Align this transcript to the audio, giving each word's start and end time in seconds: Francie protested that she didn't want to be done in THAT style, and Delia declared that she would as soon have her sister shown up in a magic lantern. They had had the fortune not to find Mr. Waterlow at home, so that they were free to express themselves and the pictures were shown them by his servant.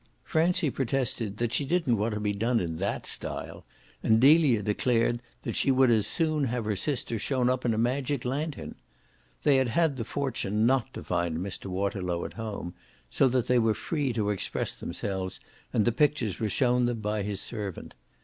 Francie 0.23 0.71
protested 0.71 1.37
that 1.37 1.53
she 1.53 1.63
didn't 1.63 1.95
want 1.95 2.15
to 2.15 2.19
be 2.19 2.33
done 2.33 2.59
in 2.59 2.77
THAT 2.77 3.05
style, 3.05 3.65
and 4.01 4.19
Delia 4.19 4.63
declared 4.63 5.21
that 5.43 5.55
she 5.55 5.69
would 5.69 5.91
as 5.91 6.07
soon 6.07 6.45
have 6.45 6.65
her 6.65 6.75
sister 6.75 7.19
shown 7.19 7.51
up 7.51 7.65
in 7.65 7.73
a 7.75 7.77
magic 7.77 8.25
lantern. 8.25 8.73
They 9.43 9.57
had 9.57 9.67
had 9.67 9.97
the 9.97 10.03
fortune 10.03 10.65
not 10.65 10.91
to 10.95 11.03
find 11.03 11.37
Mr. 11.37 11.67
Waterlow 11.67 12.25
at 12.25 12.33
home, 12.33 12.73
so 13.11 13.27
that 13.27 13.45
they 13.45 13.59
were 13.59 13.75
free 13.75 14.11
to 14.13 14.31
express 14.31 14.73
themselves 14.73 15.39
and 15.71 15.85
the 15.85 15.91
pictures 15.91 16.39
were 16.39 16.49
shown 16.49 16.87
them 16.87 16.99
by 17.01 17.21
his 17.21 17.39
servant. 17.39 17.93